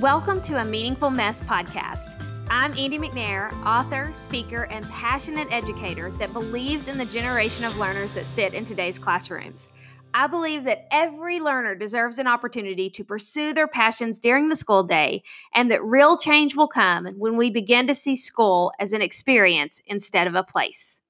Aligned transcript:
Welcome 0.00 0.42
to 0.42 0.60
a 0.60 0.64
Meaningful 0.64 1.10
Mess 1.10 1.40
podcast. 1.40 2.20
I'm 2.50 2.72
Andi 2.72 2.98
McNair, 2.98 3.52
author, 3.64 4.10
speaker, 4.12 4.64
and 4.64 4.84
passionate 4.90 5.46
educator 5.52 6.10
that 6.18 6.32
believes 6.32 6.88
in 6.88 6.98
the 6.98 7.04
generation 7.04 7.62
of 7.62 7.78
learners 7.78 8.10
that 8.12 8.26
sit 8.26 8.54
in 8.54 8.64
today's 8.64 8.98
classrooms. 8.98 9.68
I 10.12 10.26
believe 10.26 10.64
that 10.64 10.88
every 10.90 11.38
learner 11.38 11.76
deserves 11.76 12.18
an 12.18 12.26
opportunity 12.26 12.90
to 12.90 13.04
pursue 13.04 13.54
their 13.54 13.68
passions 13.68 14.18
during 14.18 14.48
the 14.48 14.56
school 14.56 14.82
day, 14.82 15.22
and 15.54 15.70
that 15.70 15.84
real 15.84 16.18
change 16.18 16.56
will 16.56 16.66
come 16.68 17.06
when 17.16 17.36
we 17.36 17.48
begin 17.48 17.86
to 17.86 17.94
see 17.94 18.16
school 18.16 18.72
as 18.80 18.92
an 18.92 19.00
experience 19.00 19.80
instead 19.86 20.26
of 20.26 20.34
a 20.34 20.42
place. 20.42 21.00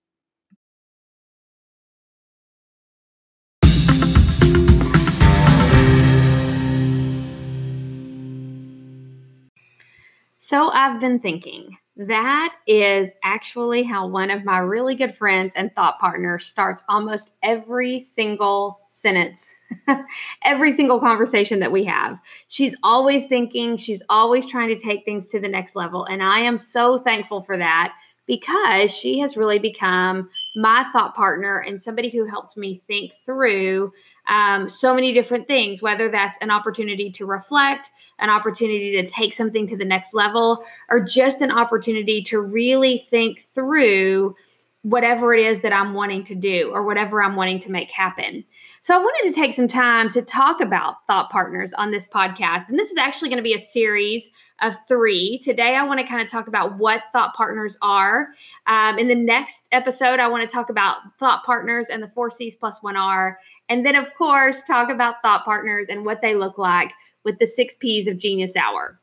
So 10.45 10.69
I've 10.73 11.01
been 11.01 11.21
thinking. 11.21 11.79
That 11.97 12.55
is 12.67 13.13
actually 13.25 13.83
how 13.83 14.07
one 14.07 14.31
of 14.31 14.45
my 14.45 14.59
really 14.59 14.95
good 14.95 15.17
friends 15.17 15.55
and 15.57 15.75
thought 15.75 15.99
partners 15.99 16.45
starts 16.45 16.85
almost 16.87 17.33
every 17.43 17.99
single 17.99 18.81
sentence, 18.89 19.55
every 20.45 20.71
single 20.71 21.01
conversation 21.01 21.61
that 21.61 21.73
we 21.73 21.83
have. 21.85 22.21
She's 22.49 22.77
always 22.83 23.25
thinking, 23.25 23.79
she's 23.79 24.03
always 24.11 24.45
trying 24.45 24.69
to 24.69 24.79
take 24.79 25.07
things 25.07 25.29
to 25.29 25.41
the 25.41 25.49
next 25.49 25.77
level. 25.77 26.05
And 26.05 26.23
I 26.23 26.41
am 26.41 26.59
so 26.59 26.99
thankful 26.99 27.41
for 27.41 27.57
that 27.57 27.95
because 28.27 28.95
she 28.95 29.21
has 29.21 29.39
really 29.39 29.59
become 29.59 30.29
my 30.55 30.85
thought 30.93 31.15
partner 31.15 31.59
and 31.59 31.81
somebody 31.81 32.09
who 32.09 32.25
helps 32.27 32.57
me 32.57 32.81
think 32.87 33.13
through 33.25 33.93
um, 34.29 34.69
so 34.69 34.95
many 34.95 35.13
different 35.13 35.49
things, 35.49 35.83
whether 35.83 36.09
that's 36.09 36.39
an 36.41 36.51
opportunity 36.51 37.11
to 37.11 37.27
reflect, 37.27 37.91
an 38.21 38.31
opportunity 38.31 38.93
to 38.93 39.07
take 39.07 39.35
something 39.35 39.67
to 39.67 39.77
the 39.77 39.85
next 39.85 40.15
level, 40.15 40.65
or 40.89 41.01
just 41.01 41.41
an 41.41 41.51
opportunity 41.51 42.23
to 42.23 42.41
really 42.41 42.99
think 43.11 43.41
through 43.41 44.35
whatever 44.83 45.35
it 45.35 45.45
is 45.45 45.61
that 45.63 45.73
I'm 45.73 45.95
wanting 45.95 46.25
to 46.25 46.35
do 46.35 46.71
or 46.73 46.85
whatever 46.85 47.23
I'm 47.23 47.37
wanting 47.37 47.59
to 47.61 47.71
make 47.71 47.91
happen. 47.91 48.45
So 48.85 48.95
I 48.95 48.99
wanted 48.99 49.33
to 49.33 49.41
take 49.41 49.55
some 49.55 49.67
time 49.67 50.11
to 50.11 50.21
talk 50.21 50.61
about 50.61 51.07
thought 51.07 51.31
partners 51.31 51.73
on 51.73 51.91
this 51.91 52.07
podcast. 52.07 52.69
And 52.69 52.79
this 52.79 52.91
is 52.91 52.99
actually 52.99 53.31
going 53.31 53.39
to 53.39 53.43
be 53.43 53.55
a 53.55 53.59
series 53.59 54.29
of 54.61 54.77
three. 54.87 55.39
Today, 55.43 55.75
I 55.75 55.83
want 55.85 56.01
to 56.01 56.07
kind 56.07 56.21
of 56.21 56.29
talk 56.29 56.49
about 56.49 56.77
what 56.77 57.03
thought 57.11 57.33
partners 57.33 57.79
are. 57.81 58.29
Um, 58.67 58.99
in 58.99 59.09
the 59.09 59.15
next 59.15 59.69
episode, 59.73 60.21
I 60.21 60.29
want 60.29 60.47
to 60.47 60.55
talk 60.55 60.69
about 60.69 60.99
thought 61.19 61.45
partners 61.45 61.89
and 61.89 62.03
the 62.03 62.09
four 62.09 62.31
C's 62.31 62.57
plus 62.57 62.83
one 62.83 62.95
R. 62.95 63.39
And 63.71 63.87
then, 63.87 63.95
of 63.95 64.13
course, 64.19 64.61
talk 64.65 64.91
about 64.91 65.23
thought 65.23 65.47
partners 65.47 65.87
and 65.89 66.05
what 66.05 66.21
they 66.21 66.35
look 66.35 66.59
like 66.59 66.93
with 67.25 67.39
the 67.39 67.47
six 67.47 67.77
P's 67.77 68.07
of 68.07 68.19
Genius 68.19 68.55
Hour. 68.55 69.01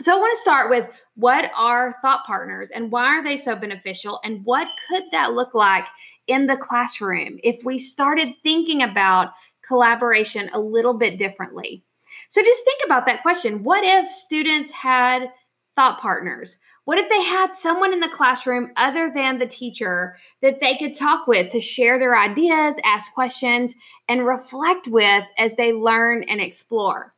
So, 0.00 0.14
I 0.14 0.18
want 0.18 0.36
to 0.36 0.42
start 0.42 0.68
with 0.68 0.86
what 1.14 1.50
are 1.56 1.96
thought 2.02 2.26
partners 2.26 2.68
and 2.68 2.92
why 2.92 3.06
are 3.06 3.24
they 3.24 3.38
so 3.38 3.56
beneficial? 3.56 4.20
And 4.22 4.44
what 4.44 4.68
could 4.86 5.04
that 5.12 5.32
look 5.32 5.54
like 5.54 5.86
in 6.26 6.46
the 6.46 6.56
classroom 6.56 7.38
if 7.42 7.64
we 7.64 7.78
started 7.78 8.34
thinking 8.42 8.82
about 8.82 9.32
collaboration 9.66 10.50
a 10.52 10.60
little 10.60 10.94
bit 10.94 11.18
differently? 11.18 11.82
So, 12.28 12.42
just 12.42 12.64
think 12.64 12.80
about 12.84 13.06
that 13.06 13.22
question. 13.22 13.62
What 13.62 13.84
if 13.84 14.08
students 14.08 14.70
had 14.72 15.30
thought 15.76 16.00
partners? 16.00 16.58
What 16.84 16.98
if 16.98 17.08
they 17.08 17.22
had 17.22 17.54
someone 17.54 17.92
in 17.92 18.00
the 18.00 18.08
classroom 18.08 18.70
other 18.76 19.10
than 19.14 19.38
the 19.38 19.46
teacher 19.46 20.16
that 20.42 20.60
they 20.60 20.76
could 20.76 20.94
talk 20.94 21.26
with 21.26 21.50
to 21.52 21.60
share 21.60 21.98
their 21.98 22.18
ideas, 22.18 22.76
ask 22.84 23.12
questions, 23.14 23.74
and 24.08 24.26
reflect 24.26 24.88
with 24.88 25.24
as 25.38 25.56
they 25.56 25.72
learn 25.72 26.24
and 26.24 26.40
explore? 26.40 27.14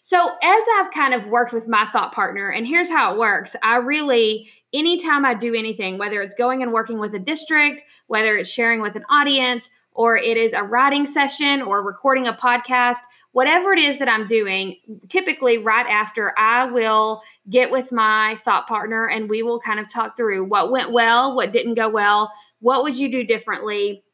So, 0.00 0.28
as 0.42 0.64
I've 0.76 0.92
kind 0.92 1.14
of 1.14 1.26
worked 1.26 1.52
with 1.52 1.68
my 1.68 1.88
thought 1.92 2.14
partner, 2.14 2.48
and 2.48 2.66
here's 2.66 2.90
how 2.90 3.12
it 3.12 3.18
works 3.18 3.56
I 3.62 3.76
really, 3.76 4.50
anytime 4.72 5.24
I 5.24 5.34
do 5.34 5.54
anything, 5.54 5.98
whether 5.98 6.22
it's 6.22 6.34
going 6.34 6.62
and 6.62 6.72
working 6.72 6.98
with 6.98 7.14
a 7.14 7.18
district, 7.18 7.82
whether 8.06 8.36
it's 8.36 8.50
sharing 8.50 8.80
with 8.80 8.96
an 8.96 9.04
audience, 9.10 9.70
or 9.98 10.16
it 10.16 10.36
is 10.36 10.52
a 10.52 10.62
writing 10.62 11.04
session 11.04 11.60
or 11.60 11.82
recording 11.82 12.28
a 12.28 12.32
podcast, 12.32 12.98
whatever 13.32 13.72
it 13.72 13.80
is 13.80 13.98
that 13.98 14.08
I'm 14.08 14.28
doing, 14.28 14.76
typically 15.08 15.58
right 15.58 15.86
after 15.88 16.32
I 16.38 16.66
will 16.66 17.22
get 17.50 17.72
with 17.72 17.90
my 17.90 18.38
thought 18.44 18.68
partner 18.68 19.08
and 19.08 19.28
we 19.28 19.42
will 19.42 19.58
kind 19.58 19.80
of 19.80 19.92
talk 19.92 20.16
through 20.16 20.44
what 20.44 20.70
went 20.70 20.92
well, 20.92 21.34
what 21.34 21.52
didn't 21.52 21.74
go 21.74 21.88
well, 21.88 22.30
what 22.60 22.84
would 22.84 22.96
you 22.96 23.10
do 23.10 23.24
differently? 23.24 24.04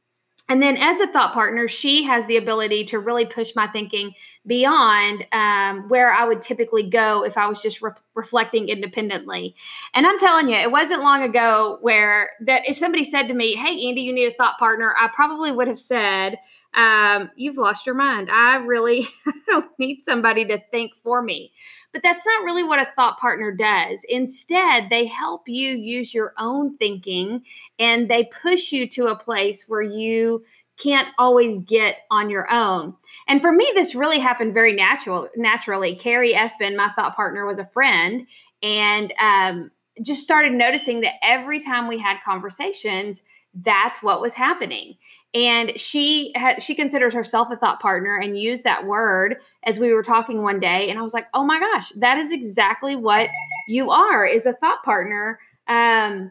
And 0.48 0.62
then 0.62 0.76
as 0.76 1.00
a 1.00 1.06
thought 1.06 1.32
partner 1.32 1.68
she 1.68 2.02
has 2.02 2.26
the 2.26 2.36
ability 2.36 2.84
to 2.86 2.98
really 2.98 3.24
push 3.24 3.54
my 3.56 3.66
thinking 3.66 4.12
beyond 4.46 5.26
um, 5.32 5.88
where 5.88 6.12
i 6.12 6.24
would 6.24 6.42
typically 6.42 6.82
go 6.82 7.24
if 7.24 7.38
i 7.38 7.46
was 7.46 7.62
just 7.62 7.80
re- 7.80 7.92
reflecting 8.14 8.68
independently. 8.68 9.54
And 9.94 10.06
i'm 10.06 10.18
telling 10.18 10.48
you 10.50 10.56
it 10.56 10.70
wasn't 10.70 11.02
long 11.02 11.22
ago 11.22 11.78
where 11.80 12.30
that 12.42 12.62
if 12.68 12.76
somebody 12.76 13.04
said 13.04 13.26
to 13.28 13.34
me 13.34 13.54
hey 13.56 13.74
andi 13.74 14.02
you 14.02 14.12
need 14.12 14.26
a 14.26 14.34
thought 14.34 14.58
partner 14.58 14.94
i 15.00 15.08
probably 15.14 15.50
would 15.50 15.68
have 15.68 15.78
said 15.78 16.38
um, 16.74 17.30
you've 17.36 17.58
lost 17.58 17.86
your 17.86 17.94
mind 17.94 18.28
i 18.30 18.56
really 18.56 19.06
don't 19.46 19.70
need 19.78 20.02
somebody 20.02 20.44
to 20.44 20.58
think 20.70 20.92
for 21.02 21.22
me 21.22 21.52
but 21.94 22.02
that's 22.02 22.26
not 22.26 22.42
really 22.42 22.64
what 22.64 22.80
a 22.80 22.90
thought 22.96 23.20
partner 23.20 23.52
does. 23.52 24.04
Instead, 24.08 24.90
they 24.90 25.06
help 25.06 25.42
you 25.46 25.70
use 25.70 26.12
your 26.12 26.34
own 26.38 26.76
thinking 26.76 27.44
and 27.78 28.10
they 28.10 28.24
push 28.42 28.72
you 28.72 28.88
to 28.90 29.06
a 29.06 29.16
place 29.16 29.68
where 29.68 29.80
you 29.80 30.44
can't 30.76 31.08
always 31.18 31.60
get 31.60 32.00
on 32.10 32.30
your 32.30 32.52
own. 32.52 32.94
And 33.28 33.40
for 33.40 33.52
me, 33.52 33.70
this 33.74 33.94
really 33.94 34.18
happened 34.18 34.54
very 34.54 34.72
natural. 34.72 35.28
Naturally, 35.36 35.94
Carrie 35.94 36.34
Espin, 36.34 36.76
my 36.76 36.88
thought 36.88 37.14
partner, 37.14 37.46
was 37.46 37.60
a 37.60 37.64
friend, 37.64 38.26
and 38.60 39.14
um, 39.20 39.70
just 40.02 40.24
started 40.24 40.52
noticing 40.52 41.00
that 41.02 41.14
every 41.22 41.60
time 41.60 41.86
we 41.86 41.96
had 41.96 42.16
conversations, 42.24 43.22
that's 43.54 44.02
what 44.02 44.20
was 44.20 44.34
happening 44.34 44.96
and 45.34 45.78
she 45.78 46.32
had 46.36 46.62
she 46.62 46.74
considers 46.74 47.12
herself 47.12 47.50
a 47.50 47.56
thought 47.56 47.80
partner 47.80 48.16
and 48.16 48.38
used 48.38 48.64
that 48.64 48.86
word 48.86 49.42
as 49.64 49.78
we 49.78 49.92
were 49.92 50.02
talking 50.02 50.42
one 50.42 50.60
day 50.60 50.88
and 50.88 50.98
i 50.98 51.02
was 51.02 51.14
like 51.14 51.26
oh 51.34 51.44
my 51.44 51.58
gosh 51.58 51.90
that 51.96 52.18
is 52.18 52.30
exactly 52.30 52.96
what 52.96 53.28
you 53.66 53.90
are 53.90 54.24
is 54.24 54.46
a 54.46 54.52
thought 54.54 54.82
partner 54.84 55.38
um, 55.66 56.30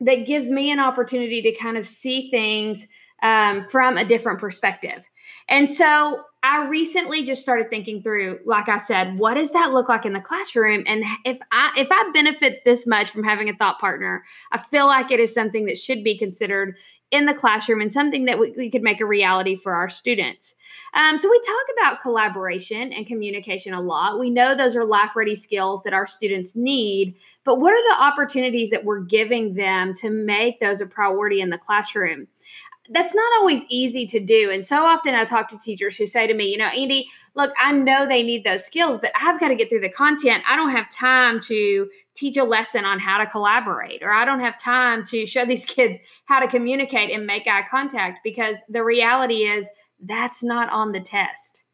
that 0.00 0.26
gives 0.26 0.50
me 0.50 0.70
an 0.70 0.78
opportunity 0.78 1.42
to 1.42 1.52
kind 1.52 1.76
of 1.76 1.86
see 1.86 2.30
things 2.30 2.86
um, 3.22 3.64
from 3.64 3.96
a 3.96 4.04
different 4.04 4.38
perspective. 4.38 5.04
And 5.48 5.68
so 5.68 6.22
I 6.46 6.68
recently 6.68 7.24
just 7.24 7.42
started 7.42 7.70
thinking 7.70 8.02
through, 8.02 8.38
like 8.44 8.68
I 8.68 8.76
said, 8.76 9.18
what 9.18 9.34
does 9.34 9.50
that 9.50 9.72
look 9.72 9.88
like 9.88 10.06
in 10.06 10.12
the 10.12 10.20
classroom? 10.20 10.84
And 10.86 11.04
if 11.24 11.40
I 11.50 11.72
if 11.76 11.88
I 11.90 12.08
benefit 12.14 12.62
this 12.64 12.86
much 12.86 13.10
from 13.10 13.24
having 13.24 13.48
a 13.48 13.56
thought 13.56 13.80
partner, 13.80 14.24
I 14.52 14.58
feel 14.58 14.86
like 14.86 15.10
it 15.10 15.18
is 15.18 15.34
something 15.34 15.66
that 15.66 15.76
should 15.76 16.04
be 16.04 16.16
considered 16.16 16.76
in 17.10 17.26
the 17.26 17.34
classroom 17.34 17.80
and 17.80 17.92
something 17.92 18.26
that 18.26 18.38
we, 18.38 18.52
we 18.56 18.70
could 18.70 18.82
make 18.82 19.00
a 19.00 19.06
reality 19.06 19.56
for 19.56 19.74
our 19.74 19.88
students. 19.88 20.54
Um, 20.94 21.18
so 21.18 21.28
we 21.28 21.40
talk 21.40 21.76
about 21.78 22.00
collaboration 22.00 22.92
and 22.92 23.06
communication 23.06 23.72
a 23.74 23.80
lot. 23.80 24.18
We 24.18 24.30
know 24.30 24.56
those 24.56 24.76
are 24.76 24.84
life 24.84 25.14
ready 25.16 25.36
skills 25.36 25.82
that 25.82 25.92
our 25.92 26.06
students 26.06 26.56
need, 26.56 27.16
but 27.44 27.60
what 27.60 27.72
are 27.72 27.88
the 27.88 28.02
opportunities 28.02 28.70
that 28.70 28.84
we're 28.84 29.02
giving 29.02 29.54
them 29.54 29.94
to 29.94 30.10
make 30.10 30.58
those 30.60 30.80
a 30.80 30.86
priority 30.86 31.40
in 31.40 31.50
the 31.50 31.58
classroom? 31.58 32.26
That's 32.90 33.14
not 33.14 33.32
always 33.38 33.64
easy 33.68 34.06
to 34.06 34.20
do. 34.20 34.50
And 34.50 34.64
so 34.64 34.84
often 34.84 35.14
I 35.14 35.24
talk 35.24 35.48
to 35.48 35.58
teachers 35.58 35.96
who 35.96 36.06
say 36.06 36.26
to 36.26 36.34
me, 36.34 36.46
you 36.46 36.58
know, 36.58 36.68
Andi, 36.68 37.06
look, 37.34 37.52
I 37.60 37.72
know 37.72 38.06
they 38.06 38.22
need 38.22 38.44
those 38.44 38.64
skills, 38.64 38.98
but 38.98 39.12
I've 39.20 39.40
got 39.40 39.48
to 39.48 39.54
get 39.54 39.68
through 39.68 39.80
the 39.80 39.90
content. 39.90 40.42
I 40.48 40.56
don't 40.56 40.70
have 40.70 40.88
time 40.90 41.40
to 41.40 41.90
teach 42.14 42.36
a 42.36 42.44
lesson 42.44 42.84
on 42.84 42.98
how 42.98 43.18
to 43.18 43.26
collaborate, 43.26 44.02
or 44.02 44.12
I 44.12 44.24
don't 44.24 44.40
have 44.40 44.58
time 44.58 45.04
to 45.06 45.26
show 45.26 45.44
these 45.44 45.64
kids 45.66 45.98
how 46.24 46.40
to 46.40 46.48
communicate 46.48 47.10
and 47.10 47.26
make 47.26 47.46
eye 47.46 47.64
contact 47.70 48.20
because 48.24 48.62
the 48.68 48.82
reality 48.82 49.44
is 49.44 49.68
that's 50.00 50.42
not 50.42 50.68
on 50.70 50.92
the 50.92 51.00
test. 51.00 51.64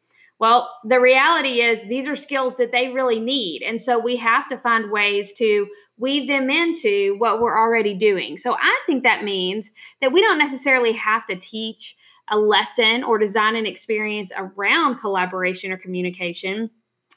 Well, 0.43 0.69
the 0.83 0.99
reality 0.99 1.61
is 1.61 1.81
these 1.83 2.09
are 2.09 2.17
skills 2.17 2.57
that 2.57 2.73
they 2.73 2.89
really 2.89 3.17
need. 3.17 3.61
And 3.61 3.81
so 3.81 3.97
we 3.97 4.17
have 4.17 4.45
to 4.49 4.57
find 4.57 4.91
ways 4.91 5.31
to 5.37 5.69
weave 5.97 6.27
them 6.27 6.49
into 6.49 7.15
what 7.17 7.39
we're 7.39 7.57
already 7.57 7.95
doing. 7.95 8.37
So 8.37 8.57
I 8.59 8.81
think 8.85 9.03
that 9.03 9.23
means 9.23 9.71
that 10.01 10.11
we 10.11 10.19
don't 10.19 10.37
necessarily 10.37 10.91
have 10.91 11.25
to 11.27 11.37
teach 11.37 11.95
a 12.29 12.37
lesson 12.37 13.05
or 13.05 13.17
design 13.17 13.55
an 13.55 13.65
experience 13.65 14.33
around 14.35 14.99
collaboration 14.99 15.71
or 15.71 15.77
communication 15.77 16.69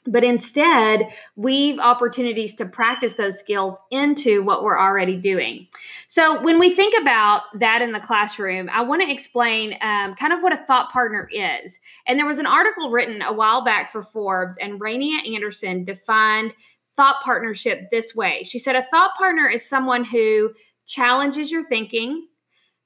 but 0.07 0.23
instead 0.23 1.11
weave 1.35 1.79
opportunities 1.79 2.55
to 2.55 2.65
practice 2.65 3.13
those 3.13 3.39
skills 3.39 3.77
into 3.91 4.43
what 4.43 4.63
we're 4.63 4.79
already 4.79 5.17
doing. 5.17 5.67
So, 6.07 6.41
when 6.41 6.59
we 6.59 6.73
think 6.73 6.99
about 6.99 7.43
that 7.59 7.81
in 7.81 7.91
the 7.91 7.99
classroom, 7.99 8.69
I 8.71 8.81
want 8.81 9.01
to 9.01 9.11
explain 9.11 9.77
um, 9.81 10.15
kind 10.15 10.33
of 10.33 10.41
what 10.41 10.53
a 10.53 10.65
thought 10.65 10.91
partner 10.91 11.29
is. 11.31 11.79
And 12.05 12.17
there 12.17 12.25
was 12.25 12.39
an 12.39 12.45
article 12.45 12.91
written 12.91 13.21
a 13.21 13.33
while 13.33 13.63
back 13.63 13.91
for 13.91 14.01
Forbes, 14.01 14.57
and 14.57 14.79
Rania 14.79 15.33
Anderson 15.33 15.83
defined 15.83 16.53
thought 16.95 17.21
partnership 17.21 17.89
this 17.91 18.15
way. 18.15 18.43
She 18.43 18.59
said, 18.59 18.75
A 18.75 18.85
thought 18.85 19.11
partner 19.15 19.47
is 19.47 19.67
someone 19.67 20.03
who 20.03 20.53
challenges 20.85 21.51
your 21.51 21.63
thinking, 21.63 22.27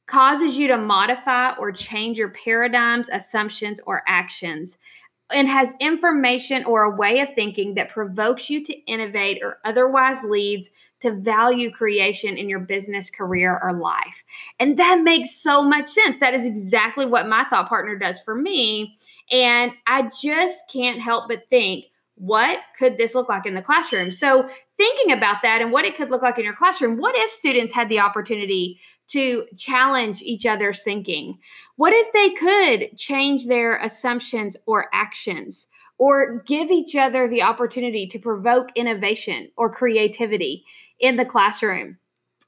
causes 0.08 0.58
you 0.58 0.68
to 0.68 0.78
modify 0.78 1.56
or 1.56 1.72
change 1.72 2.18
your 2.18 2.30
paradigms, 2.30 3.08
assumptions, 3.10 3.80
or 3.86 4.04
actions 4.08 4.78
and 5.34 5.48
has 5.48 5.74
information 5.80 6.64
or 6.66 6.84
a 6.84 6.96
way 6.96 7.20
of 7.20 7.34
thinking 7.34 7.76
that 7.76 7.90
provokes 7.90 8.50
you 8.50 8.64
to 8.64 8.74
innovate 8.86 9.42
or 9.42 9.60
otherwise 9.66 10.24
leads 10.24 10.70
to 11.00 11.12
value 11.12 11.72
creation 11.72 12.38
in 12.38 12.48
your 12.50 12.60
business, 12.60 13.10
career, 13.10 13.60
or 13.64 13.74
life. 13.74 14.24
And 14.60 14.78
that 14.78 15.02
makes 15.02 15.32
so 15.32 15.62
much 15.62 15.90
sense. 15.90 16.20
That 16.20 16.34
is 16.34 16.46
exactly 16.46 17.06
what 17.06 17.28
my 17.28 17.44
thought 17.46 17.70
partner 17.70 17.98
does 17.98 18.22
for 18.22 18.36
me. 18.36 18.96
And 19.32 19.72
I 19.88 20.10
just 20.22 20.64
can't 20.72 21.00
help 21.00 21.30
but 21.30 21.50
think, 21.50 21.86
what 22.22 22.60
could 22.78 23.00
this 23.00 23.16
look 23.16 23.28
like 23.30 23.48
in 23.48 23.56
the 23.56 23.64
classroom? 23.64 24.12
So, 24.12 24.48
thinking 24.78 25.12
about 25.12 25.38
that 25.42 25.60
and 25.60 25.72
what 25.72 25.86
it 25.86 25.98
could 25.98 26.12
look 26.12 26.22
like 26.22 26.38
in 26.38 26.46
your 26.46 26.54
classroom, 26.54 26.98
what 26.98 27.16
if 27.18 27.32
students 27.32 27.74
had 27.74 27.90
the 27.90 28.00
opportunity 28.00 28.80
to 29.08 29.46
challenge 29.58 30.22
each 30.22 30.46
other's 30.46 30.84
thinking? 30.84 31.40
What 31.78 31.94
if 31.94 32.14
they 32.14 32.30
could 32.30 32.96
change 32.96 33.48
their 33.48 33.80
assumptions 33.80 34.56
or 34.68 34.86
actions 34.94 35.68
or 35.98 36.44
give 36.46 36.70
each 36.70 36.96
other 36.96 37.28
the 37.28 37.42
opportunity 37.42 38.06
to 38.10 38.20
provoke 38.20 38.70
innovation 38.76 39.50
or 39.58 39.74
creativity 39.74 40.64
in 41.00 41.16
the 41.16 41.26
classroom? 41.26 41.98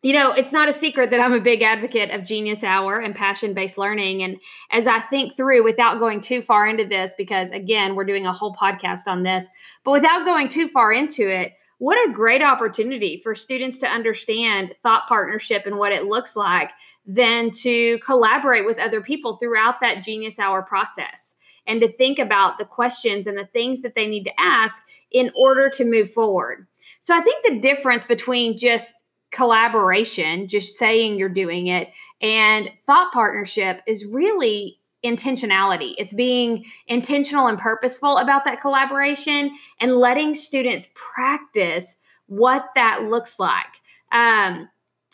You 0.03 0.11
know, 0.11 0.33
it's 0.33 0.51
not 0.51 0.67
a 0.67 0.73
secret 0.73 1.09
that 1.09 1.21
I'm 1.21 1.31
a 1.31 1.39
big 1.39 1.61
advocate 1.61 2.11
of 2.11 2.25
Genius 2.25 2.61
Hour 2.61 2.99
and 2.99 3.15
passion 3.15 3.53
based 3.53 3.77
learning. 3.77 4.21
And 4.21 4.37
as 4.69 4.85
I 4.85 4.99
think 4.99 5.33
through, 5.33 5.63
without 5.63 5.97
going 5.97 6.19
too 6.19 6.41
far 6.41 6.67
into 6.67 6.83
this, 6.83 7.13
because 7.17 7.51
again, 7.51 7.95
we're 7.95 8.03
doing 8.03 8.25
a 8.25 8.33
whole 8.33 8.53
podcast 8.53 9.07
on 9.07 9.23
this, 9.23 9.47
but 9.85 9.91
without 9.91 10.25
going 10.25 10.49
too 10.49 10.67
far 10.67 10.91
into 10.91 11.29
it, 11.29 11.53
what 11.77 11.97
a 12.07 12.13
great 12.13 12.43
opportunity 12.43 13.19
for 13.23 13.33
students 13.33 13.77
to 13.77 13.87
understand 13.87 14.75
thought 14.83 15.07
partnership 15.07 15.65
and 15.65 15.77
what 15.77 15.93
it 15.93 16.05
looks 16.05 16.35
like 16.35 16.71
than 17.05 17.49
to 17.51 17.97
collaborate 17.99 18.65
with 18.65 18.79
other 18.79 19.01
people 19.01 19.37
throughout 19.37 19.79
that 19.79 20.03
genius 20.03 20.37
hour 20.37 20.61
process 20.61 21.35
and 21.65 21.79
to 21.81 21.91
think 21.93 22.19
about 22.19 22.57
the 22.57 22.65
questions 22.65 23.25
and 23.25 23.37
the 23.37 23.45
things 23.47 23.81
that 23.81 23.95
they 23.95 24.07
need 24.07 24.25
to 24.25 24.39
ask 24.39 24.83
in 25.11 25.31
order 25.35 25.69
to 25.69 25.85
move 25.85 26.11
forward. 26.11 26.67
So 26.99 27.15
I 27.15 27.21
think 27.21 27.43
the 27.43 27.59
difference 27.59 28.03
between 28.03 28.57
just 28.57 29.02
collaboration, 29.33 30.47
just 30.47 30.77
saying 30.77 31.17
you're 31.17 31.27
doing 31.27 31.67
it, 31.67 31.89
and 32.21 32.71
thought 32.85 33.11
partnership 33.11 33.81
is 33.85 34.05
really 34.05 34.79
intentionality. 35.03 35.95
It's 35.97 36.13
being 36.13 36.63
intentional 36.87 37.47
and 37.47 37.57
purposeful 37.57 38.17
about 38.17 38.45
that 38.45 38.61
collaboration 38.61 39.51
and 39.81 39.97
letting 39.97 40.33
students 40.33 40.87
practice 40.93 41.97
what 42.27 42.69
that 42.75 43.03
looks 43.03 43.37
like. 43.39 43.65
Um, 44.13 44.69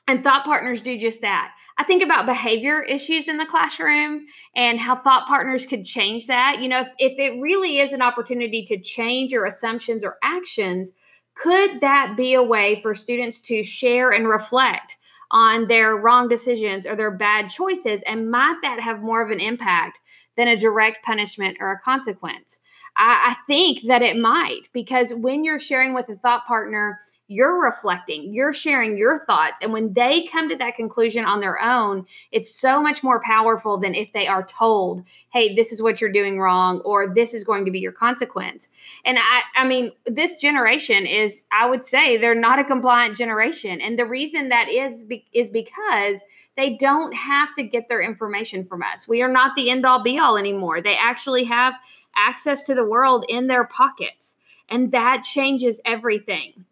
and 0.08 0.24
thought 0.24 0.44
partners 0.44 0.82
do 0.82 0.98
just 0.98 1.22
that. 1.22 1.52
I 1.78 1.84
think 1.84 2.04
about 2.04 2.26
behavior 2.26 2.82
issues 2.82 3.28
in 3.28 3.38
the 3.38 3.46
classroom 3.46 4.26
and 4.56 4.80
how 4.80 4.96
thought 4.96 5.28
partners 5.28 5.66
could 5.66 5.86
change 5.86 6.28
that. 6.28 6.58
You 6.62 6.68
know, 6.68 6.82
if, 6.82 6.90
if 6.98 7.20
it 7.20 7.40
really 7.40 7.80
is 7.80 7.94
an 7.94 8.02
opportunity 8.02 8.66
to 8.66 8.82
change 8.82 9.32
your 9.32 9.46
assumptions 9.46 10.04
or 10.04 10.18
actions, 10.24 10.92
could 11.42 11.80
that 11.82 12.16
be 12.18 12.34
a 12.34 12.44
way 12.44 12.82
for 12.82 12.94
students 12.94 13.40
to 13.42 13.64
share 13.64 14.12
and 14.12 14.28
reflect 14.28 14.98
on 15.32 15.68
their 15.68 15.96
wrong 15.96 16.28
decisions 16.28 16.86
or 16.86 16.96
their 16.96 17.12
bad 17.12 17.50
choices? 17.50 18.02
And 18.04 18.30
might 18.30 18.58
that 18.62 18.80
have 18.80 19.02
more 19.02 19.22
of 19.22 19.32
an 19.32 19.40
impact 19.40 20.00
than 20.36 20.50
a 20.50 20.58
direct 20.58 21.04
punishment 21.06 21.58
or 21.60 21.72
a 21.72 21.80
consequence? 21.80 22.60
I, 22.98 23.36
I 23.36 23.36
think 23.48 23.88
that 23.88 24.02
it 24.02 24.18
might, 24.18 24.68
because 24.74 25.14
when 25.14 25.44
you're 25.44 25.60
sharing 25.60 25.94
with 25.94 26.10
a 26.10 26.16
thought 26.16 26.46
partner, 26.46 27.00
you're 27.30 27.64
reflecting, 27.64 28.34
you're 28.34 28.54
sharing 28.54 28.98
your 28.98 29.20
thoughts. 29.20 29.60
And 29.62 29.72
when 29.72 29.94
they 29.94 30.26
come 30.26 30.50
to 30.50 30.56
that 30.58 30.76
conclusion 30.76 31.26
on 31.26 31.40
their 31.40 31.62
own, 31.62 32.08
it's 32.32 32.54
so 32.54 32.82
much 32.82 33.04
more 33.04 33.22
powerful 33.22 33.78
than 33.78 33.94
if 33.94 34.12
they 34.14 34.28
are 34.28 34.44
told, 34.44 35.04
hey, 35.32 35.56
this 35.56 35.72
is 35.72 35.82
what 35.82 36.02
you're 36.02 36.12
doing 36.12 36.40
wrong, 36.40 36.80
or 36.80 37.14
this 37.14 37.36
is 37.36 37.44
going 37.44 37.66
to 37.66 37.72
be 37.72 37.80
your 37.80 37.92
consequence. 37.92 38.68
And 39.06 39.20
I, 39.20 39.42
I 39.56 39.68
mean, 39.68 39.92
this 40.08 40.38
generation 40.38 41.06
is, 41.06 41.46
I 41.52 41.70
would 41.70 41.86
say, 41.86 42.18
they're 42.18 42.34
not 42.34 42.58
a 42.58 42.64
compliant 42.64 43.16
generation. 43.16 43.80
And 43.80 43.98
the 43.98 44.08
reason 44.08 44.50
that 44.50 44.68
is, 44.68 45.06
is 45.32 45.52
because 45.52 46.24
they 46.58 46.78
don't 46.78 47.14
have 47.14 47.54
to 47.54 47.64
get 47.64 47.90
their 47.90 48.02
information 48.02 48.66
from 48.66 48.82
us. 48.82 49.08
We 49.08 49.22
are 49.22 49.32
not 49.32 49.56
the 49.56 49.70
end 49.70 49.86
all 49.86 50.02
be 50.02 50.18
all 50.18 50.36
anymore. 50.36 50.82
They 50.82 50.98
actually 50.98 51.44
have 51.44 51.76
access 52.16 52.64
to 52.64 52.74
the 52.74 52.90
world 52.90 53.24
in 53.30 53.46
their 53.46 53.66
pockets. 53.66 54.36
And 54.68 54.92
that 54.92 55.24
changes 55.24 55.80
everything 55.86 56.66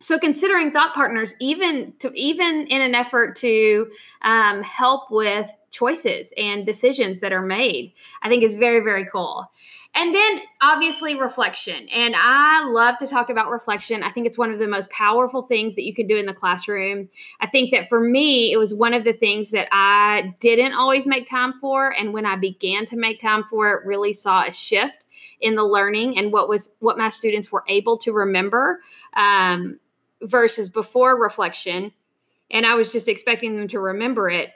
so 0.00 0.18
considering 0.18 0.72
thought 0.72 0.94
partners 0.94 1.34
even 1.40 1.92
to 1.98 2.10
even 2.14 2.66
in 2.66 2.80
an 2.80 2.94
effort 2.94 3.36
to 3.36 3.90
um, 4.22 4.62
help 4.62 5.10
with 5.10 5.48
choices 5.70 6.32
and 6.36 6.66
decisions 6.66 7.20
that 7.20 7.32
are 7.32 7.42
made 7.42 7.92
i 8.22 8.28
think 8.28 8.42
is 8.42 8.56
very 8.56 8.80
very 8.80 9.06
cool. 9.06 9.50
And 9.92 10.14
then 10.14 10.42
obviously 10.60 11.16
reflection. 11.16 11.88
And 11.88 12.14
i 12.16 12.64
love 12.64 12.96
to 12.98 13.06
talk 13.06 13.28
about 13.28 13.50
reflection. 13.50 14.02
I 14.02 14.10
think 14.10 14.26
it's 14.26 14.38
one 14.38 14.52
of 14.52 14.58
the 14.60 14.68
most 14.68 14.88
powerful 14.90 15.42
things 15.42 15.74
that 15.74 15.82
you 15.82 15.94
can 15.94 16.06
do 16.06 16.16
in 16.16 16.26
the 16.26 16.34
classroom. 16.34 17.08
I 17.40 17.48
think 17.48 17.72
that 17.72 17.88
for 17.88 18.00
me 18.00 18.52
it 18.52 18.56
was 18.56 18.72
one 18.72 18.94
of 18.94 19.04
the 19.04 19.12
things 19.12 19.50
that 19.50 19.68
i 19.72 20.34
didn't 20.40 20.74
always 20.74 21.06
make 21.06 21.28
time 21.28 21.54
for. 21.60 21.90
And 21.98 22.12
when 22.12 22.24
i 22.24 22.36
began 22.36 22.86
to 22.86 22.96
make 22.96 23.20
time 23.20 23.42
for 23.42 23.72
it 23.74 23.86
really 23.86 24.12
saw 24.12 24.44
a 24.44 24.52
shift 24.52 25.04
in 25.40 25.54
the 25.54 25.64
learning 25.64 26.18
and 26.18 26.32
what 26.32 26.48
was 26.48 26.70
what 26.80 26.98
my 26.98 27.08
students 27.08 27.50
were 27.50 27.64
able 27.68 27.98
to 27.98 28.12
remember. 28.12 28.80
Um, 29.14 29.78
versus 30.22 30.68
before 30.68 31.20
reflection 31.20 31.92
and 32.50 32.66
I 32.66 32.74
was 32.74 32.92
just 32.92 33.08
expecting 33.08 33.56
them 33.56 33.68
to 33.68 33.78
remember 33.78 34.28
it 34.28 34.50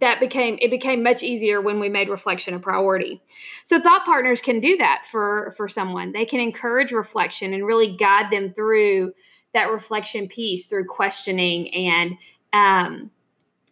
that 0.00 0.20
became 0.20 0.58
it 0.60 0.70
became 0.70 1.02
much 1.02 1.22
easier 1.22 1.60
when 1.60 1.80
we 1.80 1.88
made 1.88 2.08
reflection 2.08 2.54
a 2.54 2.60
priority. 2.60 3.20
So 3.64 3.80
thought 3.80 4.04
partners 4.04 4.40
can 4.40 4.60
do 4.60 4.76
that 4.76 5.04
for 5.10 5.54
for 5.56 5.68
someone. 5.68 6.12
They 6.12 6.24
can 6.24 6.40
encourage 6.40 6.92
reflection 6.92 7.52
and 7.52 7.66
really 7.66 7.96
guide 7.96 8.30
them 8.30 8.48
through 8.48 9.12
that 9.54 9.70
reflection 9.70 10.28
piece 10.28 10.66
through 10.66 10.86
questioning 10.86 11.74
and 11.74 12.16
um, 12.52 13.10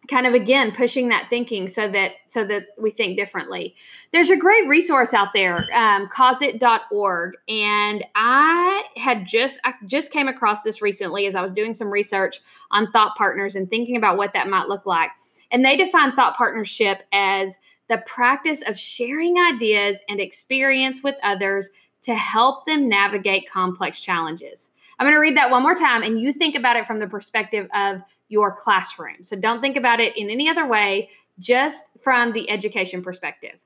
kind 0.09 0.27
of 0.27 0.35
again 0.35 0.73
pushing 0.73 1.09
that 1.09 1.27
thinking 1.29 1.69
so 1.69 1.89
that 1.89 2.13
so 2.27 2.45
that 2.45 2.69
we 2.79 2.91
think 2.91 3.17
differently. 3.17 3.75
There's 4.13 4.31
a 4.31 4.37
great 4.37 4.69
resource 4.69 5.15
out 5.15 5.33
there 5.35 5.67
um, 5.75 6.09
causeit.org 6.09 7.35
and 7.49 8.05
i 8.15 8.85
had 8.97 9.27
just 9.27 9.59
i 9.65 9.73
just 9.87 10.11
came 10.11 10.29
across 10.29 10.63
this 10.63 10.83
recently 10.83 11.27
as 11.27 11.35
i 11.35 11.43
was 11.43 11.53
doing 11.53 11.75
some 11.75 11.89
research 11.89 12.41
on 12.71 12.91
thought 12.91 13.17
partners 13.17 13.57
and 13.57 13.69
thinking 13.69 13.97
about 13.97 14.17
what 14.17 14.33
that 14.33 14.49
might 14.49 14.69
look 14.69 14.87
like. 14.87 15.11
And 15.51 15.65
they 15.65 15.77
define 15.77 16.13
thought 16.13 16.37
partnership 16.37 17.03
as 17.13 17.55
the 17.89 17.99
practice 18.07 18.63
of 18.67 18.77
sharing 18.77 19.39
ideas 19.39 19.97
and 20.09 20.21
experience 20.21 21.03
with 21.03 21.15
others 21.23 21.71
to 22.03 22.15
help 22.15 22.67
them 22.67 22.89
navigate 22.89 23.49
complex 23.49 24.01
challenges 24.01 24.71
I'm 24.99 25.05
going 25.05 25.15
to 25.15 25.21
read 25.21 25.37
that 25.37 25.51
one 25.51 25.63
more 25.63 25.75
time, 25.75 26.03
and 26.03 26.21
you 26.21 26.33
think 26.33 26.57
about 26.57 26.77
it 26.77 26.87
from 26.87 26.99
the 26.99 27.07
perspective 27.07 27.69
of 27.75 28.01
your 28.29 28.55
classroom. 28.55 29.23
So 29.23 29.37
don't 29.37 29.61
think 29.61 29.77
about 29.77 30.01
it 30.01 30.17
in 30.17 30.31
any 30.31 30.49
other 30.49 30.67
way, 30.67 31.11
just 31.39 31.85
from 32.01 32.33
the 32.33 32.49
education 32.51 33.03
perspective. 33.03 33.57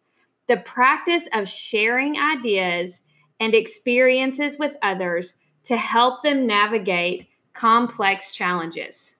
The 0.48 0.58
practice 0.58 1.28
of 1.32 1.48
sharing 1.48 2.18
ideas 2.18 3.00
and 3.38 3.54
experiences 3.54 4.58
with 4.58 4.74
others 4.82 5.34
to 5.64 5.76
help 5.76 6.22
them 6.22 6.46
navigate 6.46 7.28
complex 7.52 8.32
challenges 8.32 9.14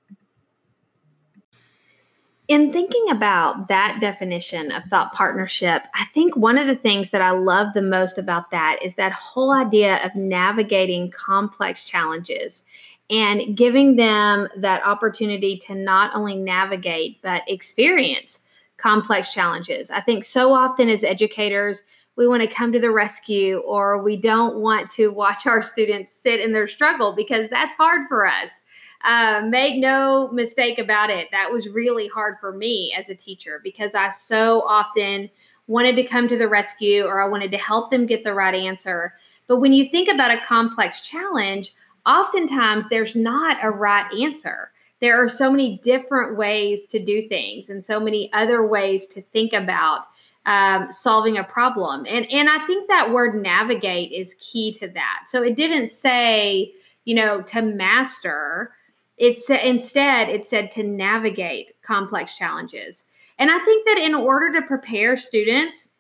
in 2.51 2.73
thinking 2.73 3.05
about 3.11 3.69
that 3.69 3.99
definition 4.01 4.73
of 4.73 4.83
thought 4.87 5.13
partnership, 5.13 5.85
I 5.95 6.05
think 6.07 6.37
one 6.37 6.59
of 6.59 6.67
the 6.67 6.75
things 6.75 7.11
that 7.11 7.23
I 7.23 7.31
love 7.31 7.75
the 7.75 7.81
most 7.81 8.19
about 8.19 8.51
that 8.51 8.81
is 8.83 8.97
that 8.97 9.13
whole 9.13 9.53
idea 9.53 10.05
of 10.05 10.17
navigating 10.17 11.13
complex 11.13 11.85
challenges 11.85 12.65
and 13.09 13.57
giving 13.57 13.95
them 13.95 14.49
that 14.57 14.85
opportunity 14.85 15.59
to 15.59 15.77
not 15.77 16.13
only 16.13 16.35
navigate 16.35 17.23
but 17.23 17.45
experience 17.47 18.41
complex 18.79 19.33
challenges. 19.33 19.93
I 19.93 20.01
think 20.01 20.25
so 20.25 20.53
often 20.53 20.89
as 20.89 21.05
educators, 21.05 21.85
we 22.17 22.27
want 22.27 22.43
to 22.43 22.49
come 22.49 22.73
to 22.73 22.81
the 22.81 22.91
rescue 22.91 23.59
or 23.59 24.03
we 24.03 24.17
don't 24.17 24.57
want 24.57 24.91
to 24.91 25.13
watch 25.13 25.47
our 25.47 25.63
students 25.63 26.13
sit 26.13 26.41
in 26.41 26.53
their 26.53 26.67
struggle 26.67 27.13
because 27.15 27.49
that's 27.49 27.77
hard 27.77 28.09
for 28.09 28.27
us. 28.27 28.61
Uh, 29.03 29.43
make 29.49 29.79
no 29.79 30.29
mistake 30.29 30.79
about 30.79 31.09
it. 31.09 31.29
That 31.33 31.51
was 31.51 31.69
really 31.69 32.09
hard 32.09 32.39
for 32.39 32.53
me 32.53 32.95
as 32.97 33.09
a 33.09 33.15
teacher 33.15 33.61
because 33.65 33.95
I 33.95 34.11
so 34.11 34.63
often 34.67 35.31
wanted 35.69 35.97
to 35.97 36.05
come 36.05 36.29
to 36.29 36.37
the 36.37 36.49
rescue 36.49 37.05
or 37.05 37.23
I 37.23 37.29
wanted 37.29 37.51
to 37.53 37.57
help 37.59 37.91
them 37.91 38.05
get 38.05 38.25
the 38.25 38.35
right 38.35 38.55
answer. 38.55 39.15
But 39.47 39.59
when 39.59 39.73
you 39.73 39.89
think 39.89 40.09
about 40.09 40.31
a 40.31 40.45
complex 40.45 41.01
challenge, 41.01 41.73
oftentimes 42.05 42.89
there's 42.89 43.17
not 43.17 43.57
a 43.63 43.71
right 43.71 44.13
answer. 44.21 44.71
There 45.01 45.23
are 45.23 45.29
so 45.29 45.51
many 45.51 45.79
different 45.79 46.37
ways 46.37 46.87
to 46.87 46.99
do 47.03 47.27
things 47.27 47.71
and 47.71 47.83
so 47.83 47.99
many 47.99 48.31
other 48.35 48.67
ways 48.67 49.07
to 49.07 49.23
think 49.23 49.55
about 49.55 50.09
um, 50.45 50.91
solving 50.91 51.39
a 51.39 51.45
problem. 51.45 52.05
And, 52.07 52.31
and 52.31 52.51
I 52.51 52.67
think 52.67 52.89
that 52.89 53.13
word 53.13 53.35
navigate 53.35 54.13
is 54.13 54.35
key 54.41 54.73
to 54.75 54.89
that. 54.89 55.25
So 55.29 55.43
it 55.43 55.57
didn't 55.57 55.91
say, 55.91 56.73
you 57.05 57.15
know, 57.15 57.43
to 57.43 57.63
master 57.63 58.73
it's 59.21 59.49
instead 59.51 60.31
it 60.31 60.47
said 60.47 60.71
to 60.73 60.83
navigate 60.83 61.81
complex 61.83 62.37
challenges. 62.37 63.05
And 63.39 63.51
I 63.51 63.59
think 63.61 63.87
that 63.87 63.99
in 63.99 64.15
order 64.15 64.53
to 64.59 64.67
prepare 64.67 65.17
students 65.17 65.91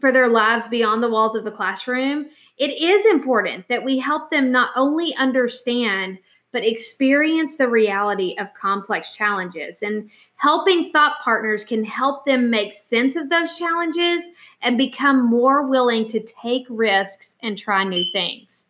for 0.00 0.12
their 0.12 0.28
lives 0.28 0.68
beyond 0.68 1.02
the 1.02 1.08
walls 1.08 1.36
of 1.36 1.44
the 1.44 1.50
classroom, 1.50 2.26
it 2.58 2.70
is 2.82 3.06
important 3.06 3.68
that 3.68 3.84
we 3.84 3.98
help 3.98 4.30
them 4.30 4.50
not 4.50 4.70
only 4.76 5.14
understand 5.14 6.18
but 6.56 6.64
experience 6.64 7.58
the 7.58 7.68
reality 7.68 8.34
of 8.38 8.54
complex 8.54 9.14
challenges. 9.14 9.82
And 9.82 10.08
helping 10.36 10.90
thought 10.90 11.20
partners 11.22 11.66
can 11.66 11.84
help 11.84 12.24
them 12.24 12.48
make 12.48 12.72
sense 12.72 13.14
of 13.14 13.28
those 13.28 13.58
challenges 13.58 14.30
and 14.62 14.78
become 14.78 15.28
more 15.28 15.68
willing 15.68 16.08
to 16.08 16.20
take 16.20 16.64
risks 16.70 17.36
and 17.42 17.58
try 17.58 17.84
new 17.84 18.10
things. 18.10 18.64